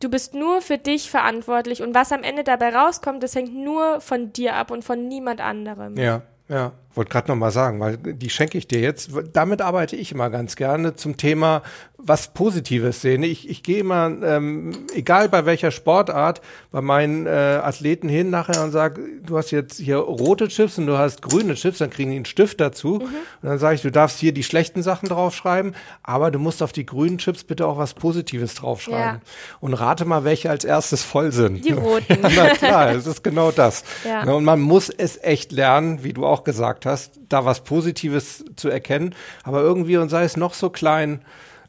[0.00, 4.00] Du bist nur für dich verantwortlich und was am Ende dabei rauskommt, das hängt nur
[4.00, 5.96] von dir ab und von niemand anderem.
[5.96, 6.72] Ja, ja.
[6.94, 9.10] Wollte gerade noch mal sagen, weil die schenke ich dir jetzt.
[9.32, 11.62] Damit arbeite ich immer ganz gerne zum Thema
[12.04, 13.22] was Positives sehen.
[13.22, 18.62] Ich, ich gehe immer, ähm, egal bei welcher Sportart, bei meinen äh, Athleten hin nachher
[18.62, 22.10] und sage, du hast jetzt hier rote Chips und du hast grüne Chips, dann kriegen
[22.10, 22.94] die einen Stift dazu.
[22.94, 23.02] Mhm.
[23.02, 26.72] Und dann sage ich, du darfst hier die schlechten Sachen draufschreiben, aber du musst auf
[26.72, 29.20] die grünen Chips bitte auch was Positives draufschreiben.
[29.20, 29.58] Ja.
[29.60, 31.64] Und rate mal, welche als erstes voll sind.
[31.64, 32.18] Die roten.
[32.22, 33.84] Na klar, es ist genau das.
[34.04, 34.22] Ja.
[34.24, 38.44] Und man muss es echt lernen, wie du auch gesagt gesagt hast, da was Positives
[38.56, 39.14] zu erkennen.
[39.44, 41.22] Aber irgendwie, und sei es noch so klein,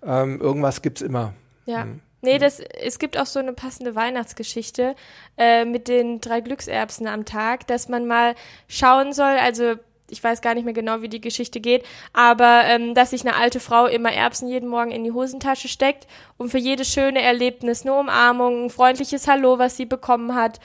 [0.05, 1.33] ähm, irgendwas gibt's immer.
[1.65, 1.85] Ja.
[1.85, 2.01] Mhm.
[2.23, 4.95] Nee, das, es gibt auch so eine passende Weihnachtsgeschichte
[5.37, 8.35] äh, mit den drei Glückserbsen am Tag, dass man mal
[8.67, 9.73] schauen soll, also
[10.07, 13.37] ich weiß gar nicht mehr genau, wie die Geschichte geht, aber ähm, dass sich eine
[13.37, 16.05] alte Frau immer Erbsen jeden Morgen in die Hosentasche steckt
[16.37, 20.59] und für jedes schöne Erlebnis eine Umarmung, ein freundliches Hallo, was sie bekommen hat,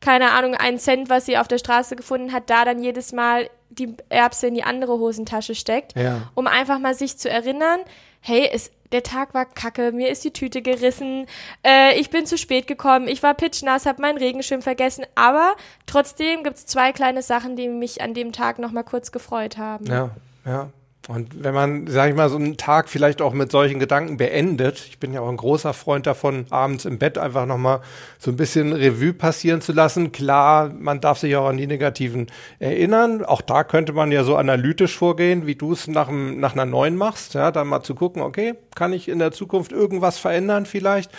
[0.00, 3.48] keine Ahnung, einen Cent, was sie auf der Straße gefunden hat, da dann jedes Mal
[3.78, 6.30] die Erbse in die andere Hosentasche steckt, ja.
[6.34, 7.80] um einfach mal sich zu erinnern,
[8.20, 11.26] hey, es, der Tag war kacke, mir ist die Tüte gerissen,
[11.64, 15.54] äh, ich bin zu spät gekommen, ich war pitchnass, habe meinen Regenschirm vergessen, aber
[15.86, 19.86] trotzdem gibt's zwei kleine Sachen, die mich an dem Tag nochmal kurz gefreut haben.
[19.86, 20.10] Ja,
[20.44, 20.70] ja.
[21.08, 24.84] Und wenn man, sag ich mal, so einen Tag vielleicht auch mit solchen Gedanken beendet,
[24.90, 27.80] ich bin ja auch ein großer Freund davon, abends im Bett einfach nochmal
[28.18, 30.12] so ein bisschen Revue passieren zu lassen.
[30.12, 32.26] Klar, man darf sich auch an die negativen
[32.58, 33.24] erinnern.
[33.24, 36.96] Auch da könnte man ja so analytisch vorgehen, wie du es nach, nach einer neuen
[36.96, 37.32] machst.
[37.32, 41.10] Ja, dann mal zu gucken, okay, kann ich in der Zukunft irgendwas verändern vielleicht?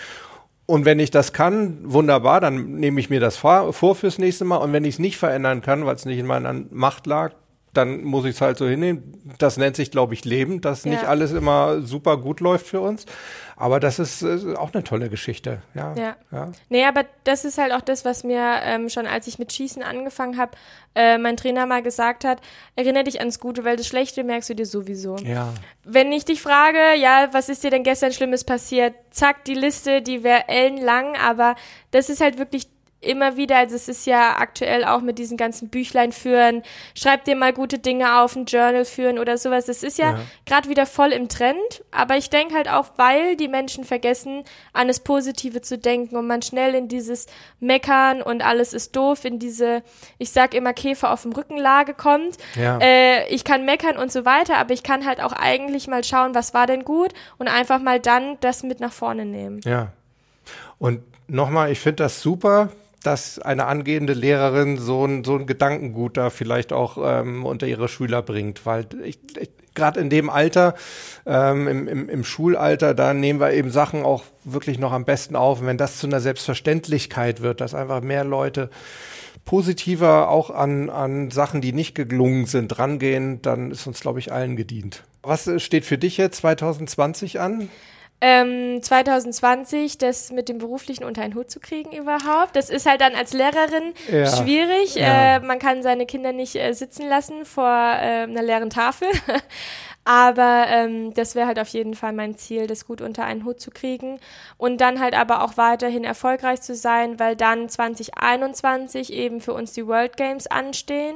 [0.67, 4.45] Und wenn ich das kann, wunderbar, dann nehme ich mir das vor, vor fürs nächste
[4.45, 4.57] Mal.
[4.57, 7.31] Und wenn ich es nicht verändern kann, weil es nicht in meiner Macht lag,
[7.73, 9.35] dann muss ich es halt so hinnehmen.
[9.37, 10.91] das nennt sich, glaube ich, Leben, dass ja.
[10.91, 13.05] nicht alles immer super gut läuft für uns.
[13.55, 15.61] Aber das ist, ist auch eine tolle Geschichte.
[15.75, 15.93] Ja.
[15.95, 16.15] ja.
[16.31, 16.51] ja.
[16.69, 19.83] Nee, aber das ist halt auch das, was mir ähm, schon, als ich mit Schießen
[19.83, 20.51] angefangen habe,
[20.95, 22.39] äh, mein Trainer mal gesagt hat,
[22.77, 25.17] erinnere dich ans Gute, weil das Schlechte merkst du dir sowieso.
[25.17, 25.53] Ja.
[25.83, 28.95] Wenn ich dich frage, ja, was ist dir denn gestern Schlimmes passiert?
[29.11, 31.55] Zack, die Liste, die wäre ellenlang, aber
[31.91, 32.67] das ist halt wirklich
[33.01, 36.63] immer wieder, also es ist ja aktuell auch mit diesen ganzen Büchlein führen,
[36.95, 39.65] schreib dir mal gute Dinge auf, ein Journal führen oder sowas.
[39.65, 40.19] Das ist ja, ja.
[40.45, 44.87] gerade wieder voll im Trend, aber ich denke halt auch, weil die Menschen vergessen, an
[44.89, 47.27] das Positive zu denken und man schnell in dieses
[47.61, 49.81] Meckern und alles ist doof, in diese,
[50.17, 52.37] ich sag immer Käfer auf dem Rückenlage kommt.
[52.55, 52.79] Ja.
[52.79, 56.35] Äh, ich kann meckern und so weiter, aber ich kann halt auch eigentlich mal schauen,
[56.35, 59.61] was war denn gut und einfach mal dann das mit nach vorne nehmen.
[59.63, 59.93] Ja.
[60.79, 62.69] Und nochmal, ich finde das super,
[63.03, 67.87] dass eine angehende Lehrerin so ein, so ein Gedankengut da vielleicht auch ähm, unter ihre
[67.87, 70.75] Schüler bringt, weil ich, ich gerade in dem Alter,
[71.25, 75.35] ähm, im, im, im Schulalter, da nehmen wir eben Sachen auch wirklich noch am besten
[75.35, 75.61] auf.
[75.61, 78.69] Und wenn das zu einer Selbstverständlichkeit wird, dass einfach mehr Leute
[79.45, 84.31] positiver auch an, an Sachen, die nicht gelungen sind, rangehen, dann ist uns, glaube ich,
[84.31, 85.03] allen gedient.
[85.23, 87.69] Was steht für dich jetzt 2020 an?
[88.21, 92.53] Ähm, 2020 das mit dem beruflichen unter einen Hut zu kriegen überhaupt.
[92.53, 94.25] Das ist halt dann als Lehrerin ja.
[94.25, 94.95] schwierig.
[94.95, 95.37] Ja.
[95.37, 99.07] Äh, man kann seine Kinder nicht äh, sitzen lassen vor äh, einer leeren Tafel.
[100.03, 103.61] aber ähm, das wäre halt auf jeden Fall mein Ziel, das gut unter einen Hut
[103.61, 104.19] zu kriegen.
[104.57, 109.71] Und dann halt aber auch weiterhin erfolgreich zu sein, weil dann 2021 eben für uns
[109.71, 111.15] die World Games anstehen.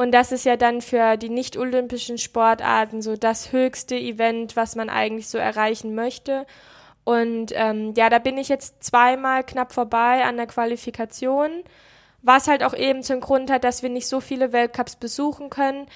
[0.00, 4.88] Und das ist ja dann für die nicht-olympischen Sportarten so das höchste Event, was man
[4.88, 6.46] eigentlich so erreichen möchte.
[7.04, 11.50] Und ähm, ja, da bin ich jetzt zweimal knapp vorbei an der Qualifikation,
[12.22, 15.86] was halt auch eben zum Grund hat, dass wir nicht so viele Weltcups besuchen können,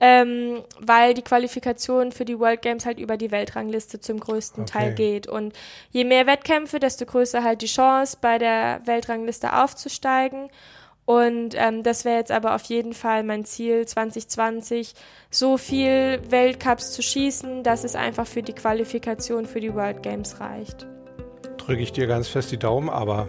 [0.00, 4.72] ähm, weil die Qualifikation für die World Games halt über die Weltrangliste zum größten okay.
[4.72, 5.28] Teil geht.
[5.28, 5.54] Und
[5.92, 10.50] je mehr Wettkämpfe, desto größer halt die Chance, bei der Weltrangliste aufzusteigen.
[11.04, 14.94] Und ähm, das wäre jetzt aber auf jeden Fall mein Ziel 2020,
[15.30, 20.38] so viel Weltcups zu schießen, dass es einfach für die Qualifikation für die World Games
[20.40, 20.86] reicht.
[21.58, 23.28] Drücke ich dir ganz fest die Daumen, aber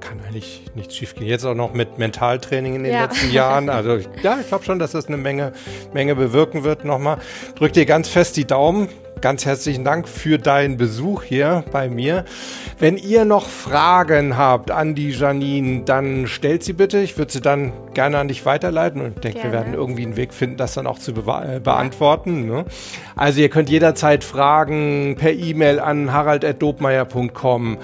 [0.00, 1.28] kann eigentlich nichts schiefgehen.
[1.28, 3.04] Jetzt auch noch mit Mentaltraining in den ja.
[3.04, 3.68] letzten Jahren.
[3.68, 5.52] Also ja, ich glaube schon, dass das eine Menge,
[5.92, 6.84] Menge bewirken wird.
[6.84, 7.18] Nochmal
[7.54, 8.88] drück dir ganz fest die Daumen.
[9.20, 12.24] Ganz herzlichen Dank für deinen Besuch hier bei mir.
[12.78, 17.00] Wenn ihr noch Fragen habt an die Janine, dann stellt sie bitte.
[17.00, 20.32] Ich würde sie dann gerne an dich weiterleiten und denke, wir werden irgendwie einen Weg
[20.32, 22.46] finden, das dann auch zu be äh, beantworten.
[22.46, 22.64] Ne?
[23.14, 27.76] Also ihr könnt jederzeit Fragen per E-Mail an harald.dobmeier.com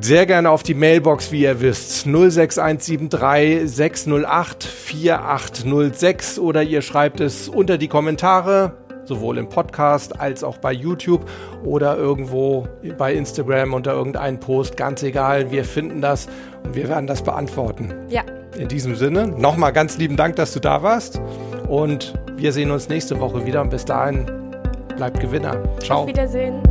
[0.00, 7.48] sehr gerne auf die Mailbox, wie ihr wisst, 06173 608 4806 oder ihr schreibt es
[7.48, 8.74] unter die Kommentare
[9.08, 11.28] sowohl im Podcast als auch bei YouTube
[11.64, 14.76] oder irgendwo bei Instagram unter irgendeinen Post.
[14.76, 16.28] Ganz egal, wir finden das
[16.64, 17.92] und wir werden das beantworten.
[18.08, 18.22] Ja.
[18.56, 21.20] In diesem Sinne, nochmal ganz lieben Dank, dass du da warst
[21.68, 24.26] und wir sehen uns nächste Woche wieder und bis dahin
[24.96, 25.62] bleibt Gewinner.
[25.80, 26.02] Ciao.
[26.02, 26.62] Auf Wiedersehen.